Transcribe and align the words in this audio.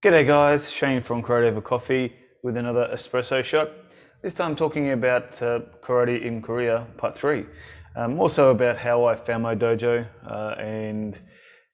G'day 0.00 0.24
guys, 0.24 0.70
Shane 0.70 1.02
from 1.02 1.24
Karate 1.24 1.48
Over 1.48 1.60
Coffee 1.60 2.12
with 2.44 2.56
another 2.56 2.88
espresso 2.94 3.42
shot. 3.42 3.72
This 4.22 4.32
time 4.32 4.54
talking 4.54 4.92
about 4.92 5.42
uh, 5.42 5.58
karate 5.82 6.22
in 6.22 6.40
Korea, 6.40 6.86
part 6.96 7.18
three. 7.18 7.46
Um, 7.96 8.20
also 8.20 8.50
about 8.50 8.78
how 8.78 9.06
I 9.06 9.16
found 9.16 9.42
my 9.42 9.56
dojo 9.56 10.06
uh, 10.24 10.54
and 10.56 11.18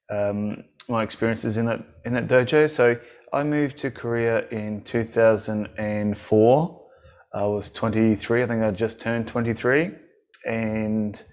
um, 0.09 0.63
my 0.89 1.03
experiences 1.03 1.57
in 1.57 1.67
that 1.67 1.85
in 2.05 2.13
that 2.13 2.27
dojo. 2.27 2.67
So 2.67 2.97
I 3.31 3.43
moved 3.43 3.77
to 3.77 3.91
Korea 3.91 4.49
in 4.49 4.81
2004. 4.85 6.81
I 7.35 7.43
was 7.43 7.69
23. 7.69 8.41
I 8.41 8.47
think 8.47 8.63
I 8.63 8.71
just 8.71 8.99
turned 8.99 9.27
23, 9.27 9.91
and 10.47 11.23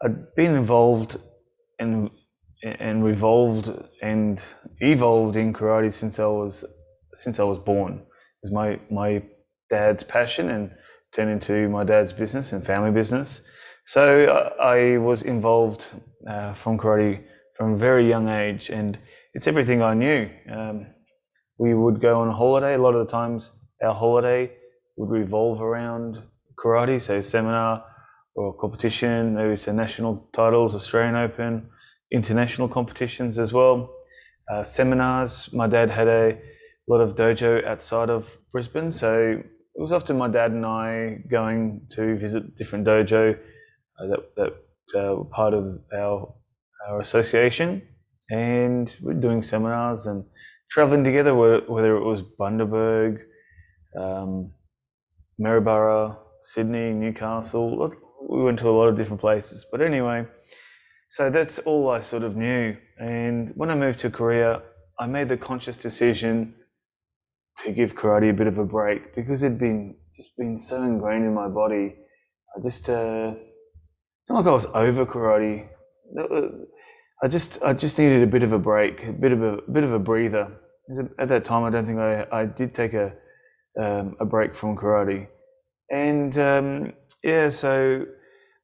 I'd 0.00 0.32
been 0.36 0.54
involved 0.54 1.16
in 1.80 2.08
and 2.62 3.04
revolved 3.04 3.72
and 4.02 4.40
evolved 4.80 5.36
in 5.36 5.52
karate 5.52 5.92
since 5.92 6.18
I 6.18 6.26
was 6.26 6.64
since 7.14 7.38
I 7.38 7.44
was 7.44 7.58
born. 7.58 7.94
It 7.94 8.50
was 8.50 8.52
my 8.52 8.80
my 8.90 9.22
dad's 9.70 10.04
passion 10.04 10.50
and 10.50 10.70
turned 11.12 11.30
into 11.30 11.68
my 11.68 11.84
dad's 11.84 12.12
business 12.12 12.52
and 12.52 12.64
family 12.64 12.90
business. 12.90 13.42
So 13.86 14.52
I, 14.60 14.94
I 14.94 14.98
was 14.98 15.22
involved 15.22 15.86
uh, 16.28 16.54
from 16.54 16.78
karate 16.78 17.22
from 17.56 17.74
a 17.74 17.76
very 17.76 18.08
young 18.08 18.28
age, 18.28 18.70
and 18.70 18.98
it's 19.34 19.46
everything 19.46 19.82
I 19.82 19.94
knew. 19.94 20.30
Um, 20.50 20.86
we 21.58 21.74
would 21.74 22.00
go 22.00 22.20
on 22.20 22.30
holiday. 22.30 22.74
A 22.74 22.78
lot 22.78 22.94
of 22.94 23.06
the 23.06 23.12
times, 23.12 23.50
our 23.82 23.94
holiday 23.94 24.52
would 24.96 25.10
revolve 25.10 25.60
around 25.60 26.22
karate, 26.58 27.02
so 27.02 27.20
seminar 27.20 27.84
or 28.34 28.54
competition. 28.54 29.34
Maybe 29.34 29.52
it's 29.54 29.68
a 29.68 29.72
national 29.72 30.28
titles, 30.32 30.74
Australian 30.74 31.16
Open 31.16 31.68
international 32.10 32.68
competitions 32.68 33.38
as 33.38 33.52
well, 33.52 33.90
uh, 34.50 34.64
seminars. 34.64 35.48
My 35.52 35.66
dad 35.66 35.90
had 35.90 36.08
a 36.08 36.38
lot 36.88 37.00
of 37.00 37.14
dojo 37.14 37.64
outside 37.66 38.10
of 38.10 38.36
Brisbane, 38.52 38.90
so 38.90 39.40
it 39.74 39.80
was 39.80 39.92
often 39.92 40.18
my 40.18 40.28
dad 40.28 40.50
and 40.50 40.66
I 40.66 41.18
going 41.30 41.82
to 41.90 42.16
visit 42.18 42.56
different 42.56 42.86
dojo 42.86 43.34
uh, 43.34 44.06
that 44.08 44.34
that 44.36 44.52
uh, 45.00 45.14
were 45.16 45.24
part 45.24 45.54
of 45.54 45.78
our 45.94 46.34
our 46.88 47.00
association, 47.00 47.82
and 48.30 48.96
we're 49.00 49.14
doing 49.14 49.42
seminars 49.42 50.06
and 50.06 50.24
traveling 50.70 51.04
together. 51.04 51.34
Whether 51.34 51.96
it 51.96 52.04
was 52.04 52.22
Bundaberg, 52.38 53.20
um, 53.96 54.52
Maryborough, 55.38 56.16
Sydney, 56.40 56.92
Newcastle, 56.92 57.92
we 58.28 58.42
went 58.42 58.58
to 58.60 58.68
a 58.68 58.76
lot 58.78 58.88
of 58.88 58.96
different 58.96 59.20
places. 59.20 59.64
But 59.70 59.80
anyway 59.80 60.26
so 61.10 61.28
that's 61.28 61.58
all 61.60 61.90
I 61.90 62.00
sort 62.00 62.22
of 62.22 62.36
knew. 62.36 62.76
And 62.98 63.50
when 63.56 63.70
I 63.70 63.74
moved 63.74 63.98
to 64.00 64.10
Korea, 64.10 64.62
I 64.98 65.06
made 65.06 65.28
the 65.28 65.36
conscious 65.36 65.76
decision 65.76 66.54
to 67.58 67.72
give 67.72 67.94
karate 67.94 68.30
a 68.30 68.32
bit 68.32 68.46
of 68.46 68.58
a 68.58 68.64
break 68.64 69.14
because 69.14 69.42
it'd 69.42 69.58
been 69.58 69.96
just 70.16 70.36
been 70.36 70.58
so 70.58 70.82
ingrained 70.82 71.24
in 71.24 71.34
my 71.34 71.48
body. 71.48 71.96
I 72.56 72.62
just 72.62 72.88
uh, 72.88 73.34
it's 73.34 74.30
not 74.30 74.44
like 74.44 74.46
I 74.46 74.50
was 74.50 74.66
over 74.66 75.04
karate. 75.04 75.68
I 77.22 77.28
just 77.28 77.62
I 77.62 77.72
just 77.72 77.98
needed 77.98 78.22
a 78.22 78.26
bit 78.26 78.42
of 78.42 78.52
a 78.52 78.58
break, 78.58 79.04
a 79.04 79.12
bit 79.12 79.32
of 79.32 79.42
a, 79.42 79.54
a 79.58 79.70
bit 79.70 79.84
of 79.84 79.92
a 79.92 79.98
breather. 79.98 80.48
At 81.18 81.28
that 81.28 81.44
time, 81.44 81.64
I 81.64 81.70
don't 81.70 81.86
think 81.86 81.98
I 81.98 82.26
I 82.32 82.44
did 82.46 82.74
take 82.74 82.94
a 82.94 83.12
um, 83.80 84.16
a 84.20 84.24
break 84.24 84.54
from 84.54 84.76
karate, 84.76 85.26
and 85.90 86.36
um, 86.38 86.92
yeah, 87.22 87.50
so 87.50 88.04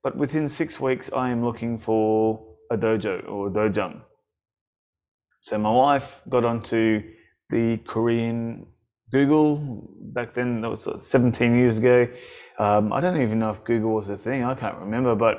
but 0.06 0.16
within 0.16 0.48
six 0.48 0.78
weeks, 0.78 1.10
I 1.12 1.30
am 1.30 1.44
looking 1.44 1.80
for 1.80 2.40
a 2.70 2.76
dojo 2.76 3.28
or 3.28 3.48
a 3.48 3.50
dojang. 3.50 4.02
So 5.42 5.58
my 5.58 5.72
wife 5.72 6.20
got 6.28 6.44
onto 6.44 7.02
the 7.50 7.78
Korean 7.78 8.68
Google 9.10 9.90
back 10.14 10.32
then. 10.32 10.60
That 10.60 10.70
was 10.70 10.86
17 11.00 11.58
years 11.58 11.78
ago. 11.78 12.06
Um, 12.60 12.92
I 12.92 13.00
don't 13.00 13.20
even 13.20 13.40
know 13.40 13.50
if 13.50 13.64
Google 13.64 13.94
was 13.94 14.08
a 14.08 14.16
thing. 14.16 14.44
I 14.44 14.54
can't 14.54 14.78
remember. 14.78 15.16
But 15.16 15.38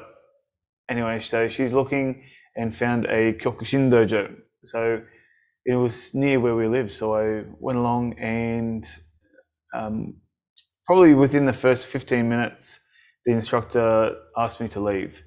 anyway, 0.89 1.21
so 1.21 1.47
she's 1.47 1.71
looking 1.71 2.23
and 2.57 2.75
found 2.75 3.05
a 3.05 3.35
Kyokushin 3.39 3.89
dojo. 3.89 4.35
So 4.65 5.01
it 5.65 5.75
was 5.75 6.13
near 6.13 6.41
where 6.41 6.57
we 6.57 6.67
live. 6.67 6.91
So 6.91 7.15
I 7.15 7.45
went 7.57 7.79
along 7.79 8.19
and 8.19 8.85
um, 9.73 10.15
probably 10.85 11.13
within 11.13 11.45
the 11.45 11.53
first 11.53 11.87
15 11.87 12.27
minutes, 12.27 12.81
the 13.27 13.33
instructor 13.33 14.15
asked 14.37 14.61
me 14.61 14.69
to 14.69 14.79
leave. 14.79 15.21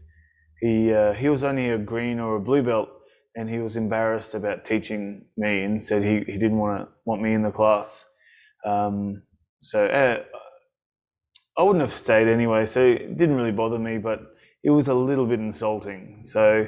He 0.61 0.93
uh, 0.93 1.13
he 1.13 1.29
was 1.29 1.45
only 1.45 1.71
a 1.71 1.79
green 1.79 2.19
or 2.19 2.37
a 2.37 2.41
blue 2.41 2.63
belt, 2.63 2.89
and 3.37 3.49
he 3.49 3.59
was 3.59 3.77
embarrassed 3.77 4.35
about 4.35 4.65
teaching 4.65 5.27
me, 5.37 5.63
and 5.65 5.85
said 5.85 6.03
he, 6.03 6.21
he 6.21 6.39
didn't 6.39 6.59
want 6.59 6.81
to 6.81 6.89
want 7.05 7.21
me 7.21 7.35
in 7.35 7.43
the 7.43 7.51
class. 7.53 8.07
Um, 8.67 9.23
so 9.61 9.85
uh, 9.85 10.23
I 11.59 11.63
wouldn't 11.63 11.83
have 11.83 11.93
stayed 11.93 12.27
anyway. 12.27 12.67
So 12.67 12.81
it 12.81 13.19
didn't 13.19 13.37
really 13.37 13.53
bother 13.53 13.79
me, 13.79 13.99
but 13.99 14.21
it 14.65 14.71
was 14.71 14.89
a 14.89 14.95
little 14.95 15.27
bit 15.27 15.39
insulting. 15.39 16.21
So 16.23 16.67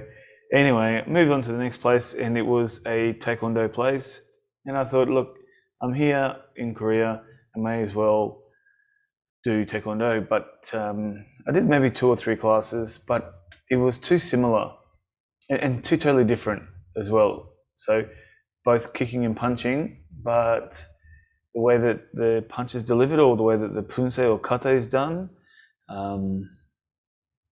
anyway, 0.53 1.03
moved 1.07 1.31
on 1.31 1.41
to 1.43 1.53
the 1.53 1.59
next 1.59 1.79
place, 1.79 2.13
and 2.13 2.37
it 2.37 2.47
was 2.47 2.81
a 2.87 3.15
taekwondo 3.15 3.73
place. 3.73 4.21
And 4.67 4.77
I 4.77 4.85
thought, 4.85 5.09
look, 5.09 5.37
I'm 5.83 5.95
here 5.95 6.37
in 6.57 6.75
Korea. 6.75 7.23
I 7.57 7.59
may 7.59 7.83
as 7.83 7.95
well 7.95 8.42
do 9.45 9.65
taekwondo, 9.67 10.27
but 10.29 10.71
um, 10.73 11.25
I 11.49 11.53
did 11.53 11.69
maybe 11.69 11.91
two 11.91 12.09
or 12.09 12.17
three 12.17 12.37
classes, 12.37 12.99
but 13.07 13.35
it 13.71 13.77
was 13.77 13.99
too 13.99 14.19
similar 14.19 14.73
and, 15.51 15.61
and 15.61 15.85
too 15.85 15.97
totally 15.97 16.25
different 16.25 16.63
as 16.97 17.11
well. 17.11 17.53
So 17.75 18.05
both 18.65 18.93
kicking 18.93 19.25
and 19.25 19.37
punching, 19.37 20.05
but 20.23 20.85
the 21.55 21.61
way 21.61 21.79
that 21.79 22.01
the 22.15 22.45
punch 22.49 22.75
is 22.75 22.85
delivered 22.85 23.19
or 23.19 23.37
the 23.37 23.43
way 23.43 23.57
that 23.57 23.75
the 23.75 23.83
poomsae 23.83 24.29
or 24.29 24.39
kata 24.39 24.71
is 24.71 24.87
done, 24.87 25.29
um, 25.89 26.49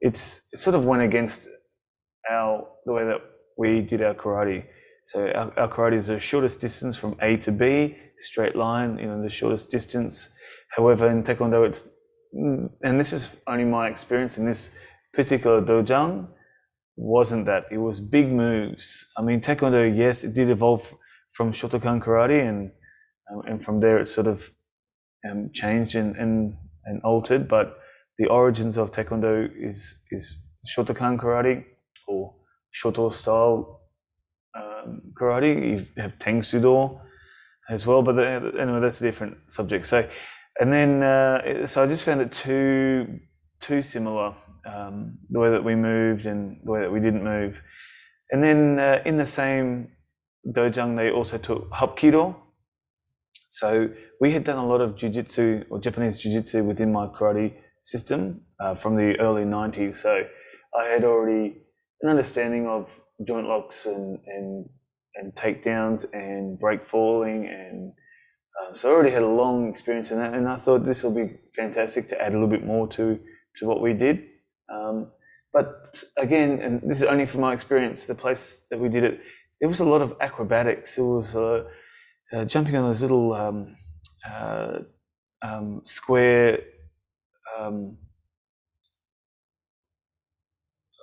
it's 0.01 0.41
it 0.53 0.61
sort 0.61 0.77
of 0.77 0.85
went 0.85 1.03
against 1.03 1.49
our 2.31 2.67
the 2.87 2.93
way 2.93 3.05
that 3.05 3.21
we 3.59 3.81
did 3.81 4.03
our 4.03 4.15
karate. 4.15 4.65
So 5.07 5.27
our, 5.33 5.53
our 5.59 5.69
karate 5.69 5.99
is 5.99 6.07
the 6.07 6.21
shortest 6.21 6.61
distance 6.61 6.97
from 6.97 7.17
A 7.21 7.37
to 7.39 7.53
B, 7.53 7.97
straight 8.21 8.55
line, 8.55 8.99
you 8.99 9.07
know, 9.07 9.23
the 9.23 9.31
shortest 9.31 9.71
distance 9.71 10.29
However, 10.77 11.09
in 11.09 11.23
Taekwondo, 11.23 11.67
it's, 11.67 11.83
and 12.33 13.01
this 13.01 13.13
is 13.13 13.29
only 13.47 13.65
my 13.65 13.89
experience 13.89 14.39
in 14.39 14.47
this 14.47 14.71
particular 15.13 15.61
dojang, 15.61 16.29
wasn't 16.97 17.47
that. 17.47 17.65
It 17.71 17.79
was 17.79 17.99
big 17.99 18.31
moves. 18.31 19.07
I 19.17 19.23
mean, 19.23 19.41
Taekwondo, 19.41 19.97
yes, 19.97 20.23
it 20.23 20.35
did 20.35 20.51
evolve 20.51 20.95
from 21.33 21.53
Shotokan 21.53 22.03
karate, 22.03 22.49
and 22.49 22.71
um, 23.31 23.43
and 23.47 23.65
from 23.65 23.81
there 23.81 23.99
it 23.99 24.09
sort 24.09 24.27
of 24.27 24.51
um, 25.29 25.51
changed 25.55 25.95
and, 25.95 26.17
and, 26.17 26.57
and 26.85 27.03
altered. 27.03 27.49
But 27.49 27.79
the 28.19 28.27
origins 28.27 28.77
of 28.77 28.93
Taekwondo 28.93 29.49
is 29.57 29.95
is 30.11 30.37
Shotokan 30.69 31.19
karate 31.19 31.65
or 32.07 32.35
Shoto 32.75 33.13
style 33.15 33.81
um, 34.55 35.03
karate. 35.15 35.87
You 35.97 36.03
have 36.03 36.19
Tang 36.19 36.43
Soo 36.43 36.61
Do 36.61 37.01
as 37.69 37.87
well, 37.87 38.03
but 38.03 38.17
the, 38.17 38.53
anyway, 38.61 38.81
that's 38.81 39.01
a 39.01 39.05
different 39.05 39.37
subject. 39.49 39.87
So 39.87 40.09
and 40.61 40.73
then 40.73 41.03
uh, 41.03 41.67
so 41.67 41.83
I 41.83 41.87
just 41.87 42.05
found 42.05 42.21
it 42.21 42.33
too 42.33 43.21
too 43.61 43.83
similar 43.83 44.35
um, 44.67 45.19
the 45.31 45.39
way 45.39 45.51
that 45.51 45.65
we 45.65 45.75
moved 45.75 46.27
and 46.27 46.61
the 46.65 46.71
way 46.71 46.81
that 46.81 46.93
we 46.93 47.01
didn't 47.01 47.25
move. 47.25 47.61
And 48.31 48.43
then 48.43 48.79
uh, 48.79 49.03
in 49.05 49.17
the 49.17 49.27
same 49.27 49.89
dojang, 50.47 50.97
they 50.97 51.11
also 51.11 51.39
took 51.39 51.71
hapkido. 51.71 52.37
So 53.51 53.89
we 54.21 54.33
had 54.33 54.45
done 54.45 54.59
a 54.59 54.67
lot 54.67 54.81
of 54.81 54.95
jujitsu 54.95 55.65
or 55.71 55.81
Japanese 55.81 56.23
jujitsu 56.23 56.65
within 56.65 56.93
my 56.93 57.07
karate 57.09 57.55
system 57.83 58.43
uh, 58.61 58.75
from 58.77 58.97
the 58.97 59.19
early 59.19 59.45
90s. 59.45 59.97
So 59.97 60.25
I 60.79 60.85
had 60.85 61.05
already 61.05 61.57
an 62.03 62.11
understanding 62.11 62.67
of 62.69 62.89
joint 63.27 63.47
locks 63.47 63.87
and 63.87 64.19
and 64.27 64.69
and 65.17 65.35
takedowns 65.35 66.07
and 66.13 66.59
break 66.59 66.89
falling 66.89 67.47
and 67.49 67.93
um, 68.59 68.77
so 68.77 68.89
I 68.89 68.93
already 68.93 69.13
had 69.13 69.23
a 69.23 69.29
long 69.29 69.69
experience 69.69 70.11
in 70.11 70.19
that, 70.19 70.35
and 70.35 70.49
I 70.49 70.57
thought 70.57 70.85
this 70.85 71.03
will 71.03 71.15
be 71.15 71.39
fantastic 71.55 72.09
to 72.09 72.21
add 72.21 72.33
a 72.33 72.35
little 72.35 72.49
bit 72.49 72.65
more 72.65 72.89
to 72.89 73.19
to 73.57 73.67
what 73.67 73.81
we 73.81 73.93
did. 73.93 74.27
Um, 74.73 75.11
but 75.53 76.03
again, 76.17 76.61
and 76.61 76.81
this 76.83 76.99
is 76.99 77.05
only 77.05 77.27
from 77.27 77.41
my 77.41 77.53
experience, 77.53 78.07
the 78.07 78.15
place 78.15 78.65
that 78.71 78.79
we 78.79 78.89
did 78.89 79.05
it, 79.05 79.21
there 79.61 79.69
was 79.69 79.81
a 79.81 79.85
lot 79.85 80.03
of 80.03 80.15
acrobatics. 80.21 80.97
It 80.99 81.03
was 81.03 81.35
uh, 81.35 81.65
uh, 82.33 82.45
jumping 82.45 82.77
on 82.77 82.87
those 82.87 83.03
little 83.03 83.35
um, 83.35 83.77
uh, 84.29 84.79
um, 85.43 85.83
square. 85.85 86.61
Um, 87.59 87.97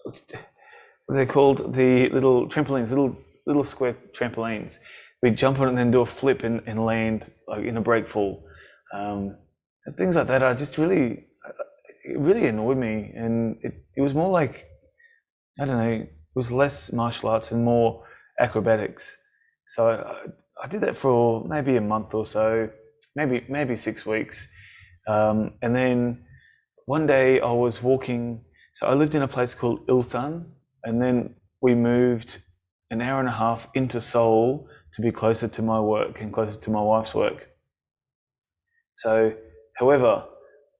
what 0.05 0.21
are 1.09 1.15
they 1.15 1.25
called? 1.25 1.73
The 1.73 2.09
little 2.09 2.47
trampolines, 2.47 2.89
little 2.89 3.17
little 3.45 3.63
square 3.63 3.95
trampolines 4.13 4.77
we 5.21 5.31
jump 5.31 5.59
on 5.59 5.67
it 5.67 5.69
and 5.69 5.77
then 5.77 5.91
do 5.91 6.01
a 6.01 6.05
flip 6.05 6.43
and, 6.43 6.61
and 6.67 6.85
land 6.85 7.31
like 7.47 7.65
in 7.65 7.77
a 7.77 7.81
break 7.81 8.09
fall. 8.09 8.43
Um, 8.93 9.37
things 9.97 10.15
like 10.15 10.27
that 10.27 10.43
are 10.43 10.53
just 10.53 10.77
really, 10.77 11.25
it 12.05 12.19
really 12.19 12.47
annoyed 12.47 12.77
me. 12.77 13.13
And 13.15 13.57
it, 13.61 13.85
it 13.95 14.01
was 14.01 14.13
more 14.13 14.29
like, 14.29 14.65
I 15.59 15.65
don't 15.65 15.77
know, 15.77 15.91
it 16.01 16.09
was 16.35 16.51
less 16.51 16.91
martial 16.91 17.29
arts 17.29 17.51
and 17.51 17.63
more 17.63 18.03
acrobatics. 18.39 19.17
So 19.67 19.89
I, 19.89 20.29
I 20.63 20.67
did 20.67 20.81
that 20.81 20.95
for 20.95 21.45
maybe 21.45 21.75
a 21.77 21.81
month 21.81 22.13
or 22.13 22.25
so, 22.25 22.69
maybe 23.15 23.45
maybe 23.49 23.75
six 23.77 24.05
weeks, 24.05 24.47
um, 25.07 25.53
and 25.61 25.75
then 25.75 26.25
one 26.85 27.05
day 27.07 27.39
I 27.39 27.51
was 27.51 27.81
walking. 27.81 28.45
So 28.73 28.87
I 28.87 28.93
lived 28.93 29.15
in 29.15 29.23
a 29.23 29.27
place 29.27 29.53
called 29.53 29.85
Ilsan, 29.87 30.45
and 30.83 31.01
then 31.01 31.35
we 31.61 31.75
moved 31.75 32.39
an 32.91 33.01
hour 33.01 33.19
and 33.19 33.27
a 33.27 33.33
half 33.33 33.67
into 33.73 33.99
Seoul 33.99 34.67
to 34.93 35.01
be 35.01 35.11
closer 35.11 35.47
to 35.47 35.61
my 35.61 35.79
work 35.79 36.21
and 36.21 36.33
closer 36.33 36.59
to 36.59 36.69
my 36.69 36.81
wife's 36.81 37.13
work. 37.13 37.49
So, 38.95 39.33
however, 39.75 40.25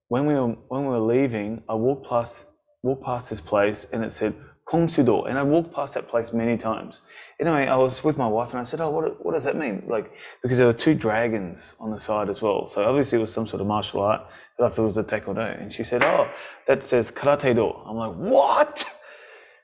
when 0.07 0.25
we 0.25 0.33
were 0.33 0.55
when 0.69 0.83
we 0.83 0.89
were 0.89 0.99
leaving, 0.99 1.63
I 1.69 1.75
walked 1.75 2.07
past 2.09 2.45
walked 2.83 3.03
past 3.03 3.29
this 3.29 3.41
place 3.41 3.85
and 3.91 4.03
it 4.03 4.13
said 4.13 4.33
Kongsudo, 4.67 5.29
and 5.29 5.37
I 5.39 5.43
walked 5.43 5.73
past 5.73 5.93
that 5.93 6.09
place 6.09 6.33
many 6.33 6.57
times. 6.57 6.99
Anyway, 7.39 7.67
I 7.67 7.77
was 7.77 8.03
with 8.03 8.17
my 8.17 8.27
wife 8.27 8.51
and 8.51 8.59
I 8.59 8.63
said, 8.63 8.81
"Oh, 8.81 8.89
what 8.89 9.25
what 9.25 9.33
does 9.33 9.45
that 9.45 9.55
mean?" 9.55 9.83
Like 9.87 10.11
because 10.41 10.57
there 10.57 10.67
were 10.67 10.73
two 10.73 10.93
dragons 10.93 11.75
on 11.79 11.91
the 11.91 11.99
side 11.99 12.29
as 12.29 12.41
well. 12.41 12.67
So 12.67 12.83
obviously 12.83 13.17
it 13.17 13.21
was 13.21 13.31
some 13.31 13.47
sort 13.47 13.61
of 13.61 13.67
martial 13.67 14.01
art. 14.01 14.21
I 14.59 14.67
thought 14.69 14.79
it 14.79 14.81
was 14.81 14.97
a 14.97 15.03
taekwondo, 15.03 15.61
and 15.61 15.73
she 15.73 15.83
said, 15.83 16.03
"Oh, 16.03 16.29
that 16.67 16.85
says 16.85 17.11
karate 17.11 17.55
do." 17.55 17.69
I'm 17.69 17.95
like, 17.95 18.15
"What?" 18.15 18.85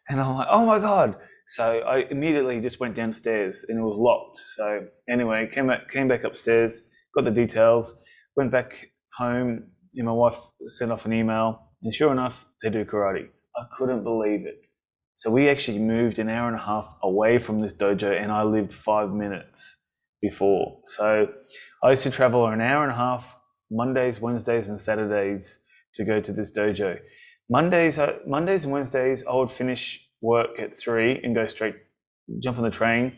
And 0.10 0.22
I'm 0.22 0.36
like, 0.36 0.48
"Oh 0.50 0.66
my 0.66 0.80
god!" 0.80 1.16
So 1.55 1.81
I 1.81 2.07
immediately 2.09 2.59
just 2.59 2.79
went 2.79 2.95
downstairs 2.95 3.63
and 3.69 3.77
it 3.77 3.81
was 3.83 3.95
locked. 3.95 4.39
So 4.55 4.88
anyway, 5.07 5.47
came 5.53 5.67
back 5.67 5.91
came 5.91 6.07
back 6.07 6.23
upstairs, 6.23 6.81
got 7.15 7.25
the 7.25 7.31
details, 7.31 7.94
went 8.35 8.51
back 8.51 8.88
home. 9.15 9.67
And 9.95 10.07
my 10.07 10.11
wife 10.13 10.39
sent 10.69 10.91
off 10.91 11.05
an 11.05 11.13
email, 11.13 11.69
and 11.83 11.94
sure 11.94 12.11
enough, 12.11 12.47
they 12.63 12.71
do 12.71 12.83
karate. 12.83 13.27
I 13.55 13.65
couldn't 13.77 14.03
believe 14.03 14.47
it. 14.47 14.61
So 15.15 15.29
we 15.29 15.47
actually 15.47 15.77
moved 15.77 16.17
an 16.17 16.27
hour 16.27 16.47
and 16.47 16.55
a 16.55 16.63
half 16.63 16.88
away 17.03 17.38
from 17.38 17.61
this 17.61 17.75
dojo, 17.75 18.19
and 18.19 18.31
I 18.31 18.41
lived 18.41 18.73
five 18.73 19.11
minutes 19.11 19.77
before. 20.23 20.79
So 20.85 21.27
I 21.83 21.91
used 21.91 22.01
to 22.01 22.09
travel 22.09 22.47
an 22.47 22.61
hour 22.61 22.81
and 22.81 22.91
a 22.91 22.95
half 22.95 23.38
Mondays, 23.69 24.19
Wednesdays, 24.19 24.69
and 24.69 24.79
Saturdays 24.79 25.59
to 25.94 26.03
go 26.03 26.19
to 26.19 26.33
this 26.33 26.51
dojo. 26.51 26.97
Mondays, 27.47 27.99
uh, 27.99 28.13
Mondays 28.25 28.63
and 28.63 28.73
Wednesdays, 28.73 29.23
I 29.29 29.35
would 29.35 29.51
finish 29.51 30.03
work 30.23 30.57
at 30.57 30.75
three 30.75 31.19
and 31.23 31.35
go 31.35 31.47
straight, 31.47 31.75
jump 32.39 32.57
on 32.57 32.63
the 32.63 32.71
train, 32.71 33.13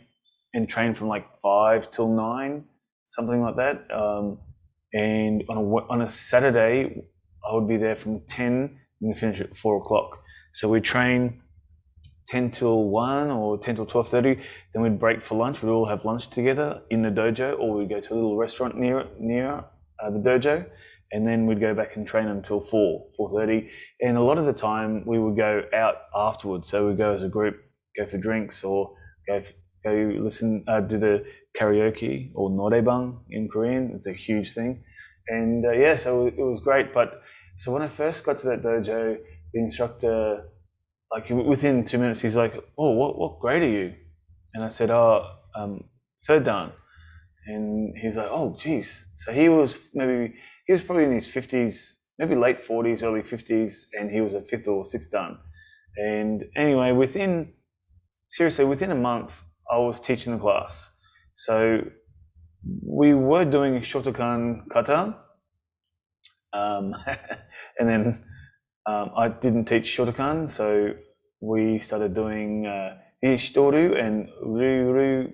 and 0.53 0.67
train 0.67 0.93
from 0.95 1.07
like 1.07 1.25
five 1.41 1.91
till 1.91 2.09
nine, 2.09 2.65
something 3.05 3.41
like 3.41 3.55
that. 3.55 3.85
Um, 3.95 4.39
and 4.91 5.43
on 5.47 5.57
a 5.57 5.61
on 5.61 6.01
a 6.01 6.09
Saturday, 6.09 7.03
I 7.47 7.53
would 7.53 7.67
be 7.67 7.77
there 7.77 7.95
from 7.95 8.21
ten 8.21 8.79
and 9.01 9.17
finish 9.17 9.39
at 9.39 9.55
four 9.55 9.77
o'clock. 9.77 10.21
So 10.53 10.67
we 10.67 10.81
train 10.81 11.41
10 12.27 12.49
till 12.49 12.89
1 12.89 13.29
or 13.29 13.57
10 13.59 13.75
till 13.75 13.85
12.30 13.85 14.41
then 14.73 14.81
we'd 14.81 14.99
break 14.99 15.23
for 15.23 15.35
lunch 15.35 15.61
we'd 15.61 15.69
all 15.69 15.85
have 15.85 16.05
lunch 16.05 16.27
together 16.29 16.81
in 16.89 17.03
the 17.03 17.09
dojo 17.09 17.59
or 17.59 17.77
we'd 17.77 17.89
go 17.89 17.99
to 17.99 18.13
a 18.13 18.15
little 18.15 18.35
restaurant 18.35 18.75
near 18.75 19.05
near 19.19 19.63
uh, 20.03 20.09
the 20.09 20.17
dojo 20.17 20.65
and 21.15 21.27
then 21.27 21.45
we'd 21.45 21.61
go 21.61 21.73
back 21.73 21.95
and 21.95 22.07
train 22.07 22.27
until 22.27 22.59
4 22.61 23.05
4.30 23.19 23.69
and 24.01 24.17
a 24.17 24.21
lot 24.21 24.37
of 24.37 24.45
the 24.45 24.53
time 24.53 25.03
we 25.05 25.17
would 25.19 25.37
go 25.37 25.63
out 25.73 25.95
afterwards 26.13 26.67
so 26.69 26.87
we'd 26.87 26.97
go 26.97 27.13
as 27.13 27.23
a 27.23 27.29
group 27.29 27.55
go 27.97 28.05
for 28.05 28.17
drinks 28.17 28.63
or 28.63 28.95
go 29.27 29.41
go 29.83 29.93
listen 30.19 30.63
uh, 30.67 30.81
do 30.81 30.97
the 30.99 31.25
karaoke 31.57 32.31
or 32.35 32.49
noraebang 32.49 33.19
in 33.29 33.47
korean 33.47 33.91
it's 33.95 34.07
a 34.07 34.13
huge 34.13 34.53
thing 34.53 34.83
and 35.27 35.65
uh, 35.65 35.71
yeah 35.71 35.95
so 35.95 36.27
it 36.27 36.37
was 36.37 36.59
great 36.61 36.93
but 36.93 37.21
so 37.59 37.71
when 37.71 37.81
i 37.81 37.87
first 37.87 38.25
got 38.25 38.37
to 38.39 38.47
that 38.47 38.61
dojo 38.61 39.17
the 39.53 39.59
instructor 39.59 40.43
like 41.11 41.29
within 41.29 41.85
two 41.85 41.97
minutes, 41.97 42.21
he's 42.21 42.35
like, 42.35 42.55
"Oh, 42.77 42.91
what 42.91 43.17
what 43.17 43.39
grade 43.39 43.63
are 43.63 43.69
you?" 43.69 43.93
And 44.53 44.63
I 44.63 44.69
said, 44.69 44.91
"Oh, 44.91 45.25
um, 45.55 45.83
third 46.25 46.43
dan." 46.43 46.71
And 47.47 47.97
he's 47.97 48.17
like, 48.17 48.29
"Oh, 48.29 48.57
geez." 48.59 49.05
So 49.15 49.31
he 49.31 49.49
was 49.49 49.77
maybe 49.93 50.35
he 50.65 50.73
was 50.73 50.83
probably 50.83 51.05
in 51.05 51.13
his 51.13 51.27
fifties, 51.27 51.97
maybe 52.17 52.35
late 52.35 52.65
forties, 52.65 53.03
early 53.03 53.23
fifties, 53.23 53.87
and 53.93 54.09
he 54.09 54.21
was 54.21 54.33
a 54.33 54.41
fifth 54.41 54.67
or 54.67 54.85
sixth 54.85 55.11
dan. 55.11 55.37
And 55.97 56.45
anyway, 56.55 56.91
within 56.91 57.53
seriously 58.29 58.65
within 58.65 58.91
a 58.91 58.95
month, 58.95 59.43
I 59.71 59.77
was 59.77 59.99
teaching 59.99 60.33
the 60.33 60.39
class. 60.39 60.91
So 61.35 61.81
we 62.83 63.13
were 63.13 63.45
doing 63.45 63.81
Shotokan 63.81 64.67
kata, 64.71 65.15
um, 66.53 66.93
and 67.79 67.89
then 67.89 68.23
um, 68.87 69.11
I 69.15 69.29
didn't 69.29 69.65
teach 69.65 69.95
Shotokan, 69.95 70.49
so 70.49 70.93
we 71.41 71.79
started 71.79 72.13
doing 72.13 72.65
uh, 72.65 72.97
Ishitoru 73.23 73.99
and 73.99 74.29
Ryu 74.43 75.31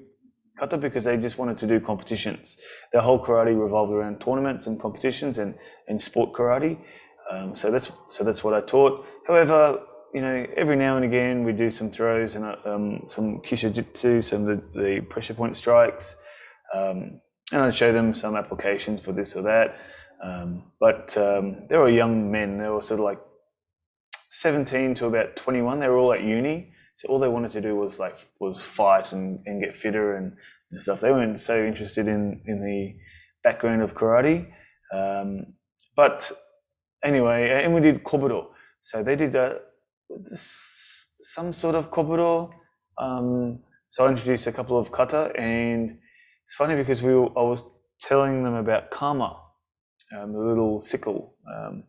Because 0.69 1.05
they 1.05 1.17
just 1.17 1.37
wanted 1.37 1.57
to 1.59 1.67
do 1.67 1.79
competitions. 1.79 2.57
Their 2.93 3.01
whole 3.01 3.23
karate 3.23 3.59
revolved 3.59 3.91
around 3.91 4.21
tournaments 4.21 4.67
and 4.67 4.79
competitions 4.79 5.39
and, 5.39 5.55
and 5.87 6.01
sport 6.01 6.33
karate. 6.33 6.77
Um, 7.31 7.55
so 7.55 7.71
that's 7.71 7.91
so 8.07 8.23
that's 8.23 8.43
what 8.43 8.53
I 8.53 8.61
taught. 8.61 9.05
However, 9.27 9.79
you 10.13 10.21
know, 10.21 10.45
every 10.55 10.75
now 10.75 10.97
and 10.97 11.05
again 11.05 11.43
we 11.43 11.51
do 11.51 11.71
some 11.71 11.89
throws 11.89 12.35
and 12.35 12.45
um, 12.65 13.05
some 13.07 13.39
kyushojutsu, 13.39 14.23
some 14.23 14.45
the, 14.45 14.61
the 14.75 15.01
pressure 15.01 15.33
point 15.33 15.55
strikes, 15.55 16.15
um, 16.73 17.21
and 17.51 17.61
I'd 17.61 17.75
show 17.75 17.91
them 17.91 18.13
some 18.13 18.35
applications 18.35 19.01
for 19.01 19.13
this 19.13 19.35
or 19.35 19.43
that. 19.43 19.77
Um, 20.23 20.63
but 20.79 21.15
um, 21.17 21.67
they 21.69 21.77
were 21.77 21.89
young 21.89 22.31
men; 22.31 22.57
they 22.57 22.67
were 22.67 22.81
sort 22.81 22.99
of 22.99 23.05
like 23.05 23.19
17 24.31 24.95
to 24.95 25.07
about 25.07 25.35
21, 25.35 25.79
they 25.79 25.87
were 25.87 25.97
all 25.97 26.13
at 26.13 26.23
uni. 26.23 26.71
So 27.01 27.07
all 27.07 27.17
they 27.17 27.27
wanted 27.27 27.51
to 27.53 27.61
do 27.61 27.75
was 27.75 27.97
like 27.97 28.15
was 28.39 28.61
fight 28.61 29.11
and, 29.11 29.39
and 29.47 29.59
get 29.59 29.75
fitter 29.75 30.17
and, 30.17 30.33
and 30.69 30.79
stuff. 30.79 31.01
They 31.01 31.09
weren't 31.09 31.39
so 31.39 31.65
interested 31.65 32.07
in 32.07 32.39
in 32.45 32.63
the 32.63 32.95
background 33.43 33.81
of 33.81 33.95
karate. 33.95 34.45
Um, 34.93 35.47
but 35.95 36.31
anyway, 37.03 37.63
and 37.63 37.73
we 37.73 37.81
did 37.81 38.03
kobudo. 38.03 38.49
So 38.83 39.01
they 39.01 39.15
did 39.15 39.35
a, 39.35 39.61
some 41.21 41.51
sort 41.51 41.73
of 41.73 41.89
kobudo. 41.89 42.51
Um, 42.99 43.63
so 43.89 44.05
I 44.05 44.09
introduced 44.09 44.45
a 44.45 44.51
couple 44.51 44.77
of 44.77 44.91
kata, 44.91 45.31
and 45.35 45.97
it's 46.45 46.55
funny 46.55 46.75
because 46.75 47.01
we 47.01 47.15
were, 47.15 47.29
I 47.35 47.41
was 47.41 47.63
telling 47.99 48.43
them 48.43 48.53
about 48.53 48.91
kama, 48.91 49.39
um, 50.15 50.33
the 50.33 50.39
little 50.39 50.79
sickle. 50.79 51.33
Um, 51.51 51.83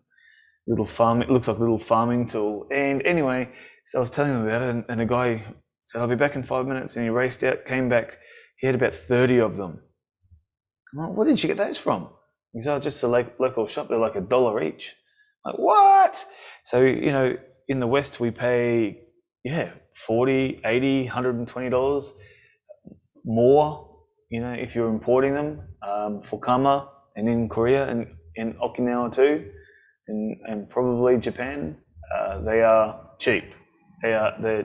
little 0.66 0.86
farm. 0.86 1.22
It 1.22 1.28
looks 1.28 1.48
like 1.48 1.56
a 1.56 1.60
little 1.60 1.78
farming 1.78 2.28
tool. 2.28 2.68
And 2.70 3.04
anyway, 3.04 3.50
so 3.86 3.98
I 3.98 4.00
was 4.00 4.10
telling 4.10 4.32
him 4.32 4.46
about 4.46 4.62
it, 4.62 4.70
and, 4.70 4.84
and 4.88 5.00
a 5.00 5.06
guy 5.06 5.44
said, 5.84 6.00
"I'll 6.00 6.08
be 6.08 6.14
back 6.14 6.34
in 6.36 6.42
five 6.42 6.66
minutes." 6.66 6.96
And 6.96 7.04
he 7.04 7.10
raced 7.10 7.44
out, 7.44 7.64
came 7.66 7.88
back. 7.88 8.18
He 8.58 8.66
had 8.66 8.76
about 8.76 8.94
thirty 8.94 9.38
of 9.38 9.56
them. 9.56 9.80
I'm 10.92 11.00
like, 11.00 11.16
"Where 11.16 11.26
did 11.26 11.42
you 11.42 11.48
get 11.48 11.56
those 11.56 11.78
from?" 11.78 12.08
He 12.52 12.62
said, 12.62 12.74
oh, 12.74 12.80
"Just 12.80 13.00
the 13.00 13.08
local 13.08 13.66
shop. 13.68 13.88
They're 13.88 13.98
like 13.98 14.16
a 14.16 14.20
dollar 14.20 14.62
each." 14.62 14.94
I'm 15.44 15.52
like 15.52 15.60
what? 15.60 16.24
So 16.64 16.80
you 16.82 17.12
know, 17.12 17.36
in 17.68 17.80
the 17.80 17.86
West, 17.86 18.20
we 18.20 18.30
pay 18.30 18.98
yeah 19.44 19.70
40 20.06 20.60
80 20.64 21.04
120 21.04 21.68
dollars 21.68 22.12
more 23.24 23.88
you 24.30 24.40
know 24.40 24.52
if 24.52 24.76
you're 24.76 24.88
importing 24.88 25.34
them 25.34 25.60
um, 25.82 26.22
for 26.22 26.38
kama 26.38 26.88
and 27.16 27.28
in 27.28 27.48
korea 27.48 27.88
and 27.88 28.06
in 28.36 28.54
okinawa 28.54 29.12
too 29.12 29.50
and, 30.08 30.36
and 30.46 30.70
probably 30.70 31.16
Japan, 31.18 31.76
uh, 32.14 32.40
they 32.40 32.62
are 32.62 33.10
cheap. 33.18 33.44
They 34.02 34.14
are 34.14 34.34
they 34.40 34.64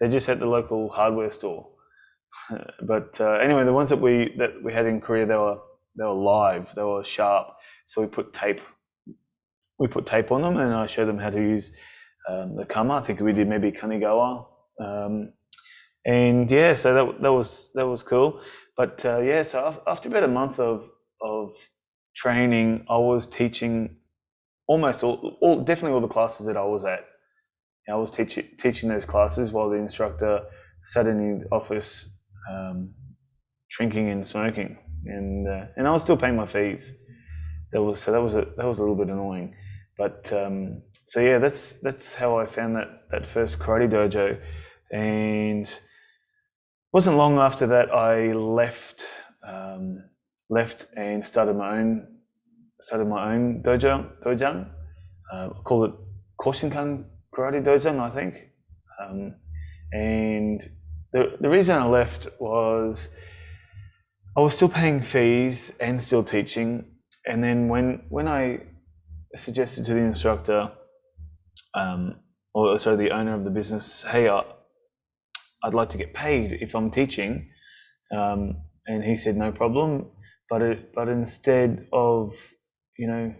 they 0.00 0.08
just 0.08 0.28
at 0.28 0.38
the 0.38 0.46
local 0.46 0.88
hardware 0.88 1.30
store. 1.30 1.68
but 2.82 3.20
uh, 3.20 3.32
anyway, 3.32 3.64
the 3.64 3.72
ones 3.72 3.90
that 3.90 4.00
we 4.00 4.34
that 4.38 4.62
we 4.62 4.72
had 4.72 4.86
in 4.86 5.00
Korea, 5.00 5.26
they 5.26 5.36
were 5.36 5.58
they 5.96 6.04
were 6.04 6.12
live, 6.12 6.68
they 6.74 6.82
were 6.82 7.04
sharp. 7.04 7.48
So 7.86 8.00
we 8.00 8.06
put 8.06 8.32
tape 8.32 8.60
we 9.78 9.88
put 9.88 10.06
tape 10.06 10.32
on 10.32 10.42
them, 10.42 10.56
and 10.56 10.72
I 10.72 10.86
showed 10.86 11.06
them 11.06 11.18
how 11.18 11.30
to 11.30 11.38
use 11.38 11.72
um, 12.28 12.56
the 12.56 12.64
kama. 12.64 12.94
I 12.94 13.02
think 13.02 13.20
we 13.20 13.32
did 13.32 13.48
maybe 13.48 13.72
kanigawa, 13.72 14.46
um, 14.80 15.32
and 16.04 16.50
yeah, 16.50 16.74
so 16.74 16.94
that 16.94 17.22
that 17.22 17.32
was 17.32 17.70
that 17.74 17.86
was 17.86 18.02
cool. 18.02 18.40
But 18.76 19.04
uh, 19.04 19.18
yeah, 19.18 19.42
so 19.42 19.82
after 19.86 20.08
about 20.08 20.24
a 20.24 20.28
month 20.28 20.58
of 20.60 20.88
of 21.22 21.50
training, 22.14 22.84
I 22.88 22.96
was 22.96 23.26
teaching 23.26 23.96
almost 24.66 25.04
all, 25.04 25.36
all, 25.40 25.62
definitely 25.62 25.94
all 25.94 26.00
the 26.00 26.08
classes 26.08 26.46
that 26.46 26.56
I 26.56 26.64
was 26.64 26.84
at. 26.84 27.04
I 27.88 27.94
was 27.94 28.10
teach, 28.10 28.38
teaching 28.58 28.88
those 28.88 29.04
classes 29.04 29.52
while 29.52 29.68
the 29.68 29.76
instructor 29.76 30.40
sat 30.82 31.06
in 31.06 31.40
the 31.40 31.48
office 31.54 32.08
um, 32.50 32.94
drinking 33.70 34.10
and 34.10 34.26
smoking, 34.26 34.78
and 35.06 35.48
uh, 35.48 35.66
and 35.76 35.86
I 35.86 35.90
was 35.90 36.02
still 36.02 36.16
paying 36.16 36.36
my 36.36 36.46
fees. 36.46 36.92
That 37.72 37.82
was 37.82 38.00
so 38.00 38.12
that 38.12 38.20
was 38.20 38.34
a, 38.34 38.46
that 38.56 38.66
was 38.66 38.78
a 38.78 38.82
little 38.82 38.96
bit 38.96 39.08
annoying, 39.08 39.54
but 39.98 40.32
um, 40.32 40.82
so 41.06 41.20
yeah, 41.20 41.38
that's 41.38 41.72
that's 41.82 42.14
how 42.14 42.38
I 42.38 42.46
found 42.46 42.76
that 42.76 42.88
that 43.10 43.26
first 43.26 43.58
karate 43.58 43.88
dojo, 43.90 44.40
and 44.92 45.72
wasn't 46.92 47.16
long 47.16 47.38
after 47.38 47.66
that 47.68 47.90
I 47.92 48.32
left 48.32 49.06
um, 49.46 50.02
left 50.50 50.86
and 50.96 51.26
started 51.26 51.56
my 51.56 51.78
own 51.78 52.06
started 52.80 53.06
my 53.06 53.34
own 53.34 53.62
dojo, 53.62 54.10
dojang. 54.24 54.70
Uh, 55.32 55.48
called 55.64 55.90
it 55.90 55.94
Koshinkan 56.40 57.04
Karate 57.36 57.62
Dojang, 57.62 58.00
I 58.00 58.10
think. 58.10 58.48
Um, 59.00 59.34
and 59.92 60.70
the, 61.12 61.36
the 61.40 61.48
reason 61.48 61.76
I 61.76 61.86
left 61.86 62.28
was 62.40 63.08
I 64.36 64.40
was 64.40 64.54
still 64.54 64.68
paying 64.68 65.02
fees 65.02 65.72
and 65.80 66.02
still 66.02 66.24
teaching. 66.24 66.84
And 67.26 67.44
then 67.44 67.68
when 67.68 68.02
when 68.08 68.26
I 68.26 68.60
suggested 69.34 69.84
to 69.86 69.94
the 69.94 70.00
instructor, 70.00 70.70
um, 71.74 72.16
or 72.54 72.78
sorry, 72.78 72.96
the 72.96 73.10
owner 73.10 73.34
of 73.34 73.44
the 73.44 73.50
business, 73.50 74.02
hey, 74.02 74.28
I, 74.28 74.42
I'd 75.62 75.74
like 75.74 75.90
to 75.90 75.98
get 75.98 76.14
paid 76.14 76.58
if 76.60 76.74
I'm 76.74 76.90
teaching, 76.90 77.50
um, 78.16 78.56
and 78.86 79.04
he 79.04 79.16
said 79.16 79.36
no 79.36 79.52
problem. 79.52 80.06
But 80.48 80.62
it, 80.62 80.94
but 80.94 81.08
instead 81.08 81.88
of 81.92 82.32
you 82.98 83.08
know, 83.08 83.34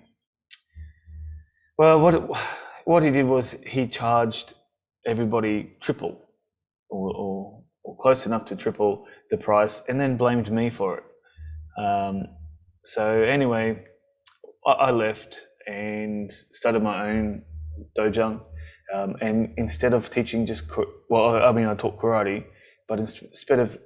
well, 1.79 2.01
what 2.01 2.37
what 2.87 3.03
he 3.03 3.11
did 3.11 3.27
was 3.27 3.55
he 3.67 3.89
charged 3.89 4.55
everybody 5.07 5.73
triple, 5.81 6.17
or, 6.89 7.13
or, 7.17 7.63
or 7.83 7.97
close 7.99 8.27
enough 8.27 8.45
to 8.47 8.57
triple 8.57 9.05
the 9.31 9.37
price, 9.37 9.83
and 9.89 10.01
then 10.01 10.17
blamed 10.17 10.51
me 10.53 10.71
for 10.71 10.99
it. 10.99 11.05
Um, 11.83 12.29
so 12.85 13.23
anyway, 13.23 13.85
I, 14.67 14.73
I 14.73 14.91
left 14.93 15.41
and 15.67 16.33
started 16.53 16.81
my 16.81 17.11
own 17.11 17.43
dojo. 17.99 18.41
Um, 18.95 19.17
and 19.21 19.53
instead 19.57 19.93
of 19.93 20.09
teaching 20.09 20.47
just 20.47 20.71
well, 21.11 21.43
I 21.45 21.51
mean, 21.51 21.67
I 21.67 21.75
taught 21.75 21.99
karate, 21.99 22.45
but 22.89 23.01
instead 23.01 23.59
of 23.59 23.77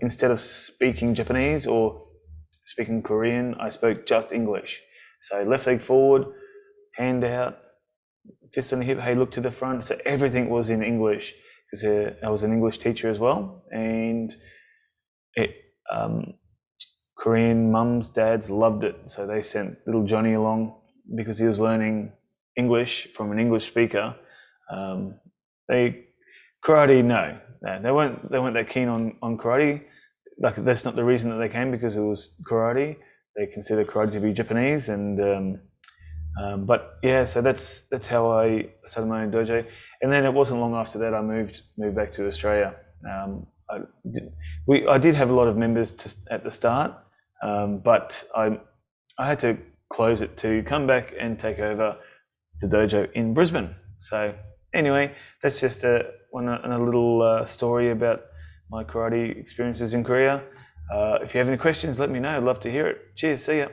instead 0.00 0.32
of 0.32 0.40
speaking 0.40 1.14
Japanese 1.14 1.64
or 1.64 2.08
speaking 2.66 3.04
Korean, 3.04 3.54
I 3.60 3.70
spoke 3.70 4.04
just 4.04 4.32
English. 4.32 4.82
So 5.20 5.44
left 5.44 5.68
leg 5.68 5.80
forward, 5.80 6.24
hand 6.96 7.22
out, 7.22 7.56
fist 8.54 8.72
on 8.72 8.80
the 8.80 8.84
hip, 8.84 9.00
hey, 9.00 9.14
look 9.14 9.30
to 9.32 9.40
the 9.40 9.50
front. 9.50 9.84
So 9.84 9.98
everything 10.04 10.48
was 10.48 10.70
in 10.70 10.82
English 10.82 11.34
because 11.70 11.84
uh, 11.84 12.14
I 12.24 12.30
was 12.30 12.42
an 12.42 12.52
English 12.52 12.78
teacher 12.78 13.10
as 13.10 13.18
well, 13.18 13.64
and 13.70 14.34
it 15.34 15.56
um, 15.90 16.34
Korean 17.18 17.70
mums, 17.70 18.10
dads 18.10 18.50
loved 18.50 18.84
it. 18.84 18.96
So 19.06 19.26
they 19.26 19.42
sent 19.42 19.78
little 19.86 20.04
Johnny 20.04 20.34
along 20.34 20.74
because 21.16 21.38
he 21.38 21.46
was 21.46 21.58
learning 21.58 22.12
English 22.56 23.08
from 23.14 23.32
an 23.32 23.38
English 23.38 23.66
speaker. 23.66 24.14
Um, 24.70 25.14
they 25.68 26.06
karate, 26.64 27.04
no, 27.04 27.38
no, 27.62 27.80
they 27.82 27.90
weren't. 27.90 28.30
They 28.30 28.38
weren't 28.38 28.54
that 28.54 28.68
keen 28.68 28.88
on 28.88 29.16
on 29.22 29.38
karate. 29.38 29.84
Like 30.38 30.56
that's 30.64 30.84
not 30.84 30.96
the 30.96 31.04
reason 31.04 31.30
that 31.30 31.36
they 31.36 31.48
came 31.48 31.70
because 31.70 31.96
it 31.96 32.00
was 32.00 32.30
karate. 32.50 32.96
They 33.36 33.46
consider 33.46 33.84
karate 33.84 34.12
to 34.12 34.20
be 34.20 34.32
Japanese, 34.32 34.88
and 34.88 35.20
um, 35.20 35.60
um, 36.40 36.64
but 36.64 36.98
yeah, 37.02 37.24
so 37.24 37.40
that's 37.40 37.80
that's 37.90 38.06
how 38.06 38.30
I 38.30 38.68
started 38.86 39.08
my 39.08 39.22
own 39.22 39.30
dojo. 39.30 39.66
And 40.00 40.10
then 40.12 40.24
it 40.24 40.32
wasn't 40.32 40.60
long 40.60 40.74
after 40.74 40.98
that 40.98 41.14
I 41.14 41.20
moved 41.20 41.62
moved 41.76 41.96
back 41.96 42.12
to 42.12 42.26
Australia. 42.28 42.74
Um, 43.08 43.46
I 43.70 43.80
did, 44.10 44.32
we 44.66 44.86
I 44.86 44.98
did 44.98 45.14
have 45.14 45.30
a 45.30 45.34
lot 45.34 45.48
of 45.48 45.56
members 45.56 45.92
to, 45.92 46.14
at 46.30 46.44
the 46.44 46.50
start, 46.50 46.94
um, 47.42 47.78
but 47.78 48.24
I 48.34 48.58
I 49.18 49.26
had 49.26 49.40
to 49.40 49.58
close 49.90 50.22
it 50.22 50.36
to 50.38 50.62
come 50.62 50.86
back 50.86 51.12
and 51.18 51.38
take 51.38 51.58
over 51.58 51.96
the 52.60 52.66
dojo 52.66 53.10
in 53.12 53.34
Brisbane. 53.34 53.74
So 53.98 54.34
anyway, 54.72 55.14
that's 55.42 55.60
just 55.60 55.84
a, 55.84 56.06
one, 56.30 56.48
a, 56.48 56.78
little 56.78 57.22
uh, 57.22 57.46
story 57.46 57.90
about 57.90 58.22
my 58.70 58.84
karate 58.84 59.36
experiences 59.38 59.92
in 59.92 60.02
Korea. 60.02 60.42
Uh, 60.90 61.18
if 61.22 61.34
you 61.34 61.38
have 61.38 61.48
any 61.48 61.58
questions, 61.58 61.98
let 61.98 62.10
me 62.10 62.20
know. 62.20 62.36
I'd 62.36 62.42
love 62.42 62.60
to 62.60 62.70
hear 62.70 62.86
it. 62.86 63.16
Cheers. 63.16 63.44
See 63.44 63.58
ya. 63.58 63.68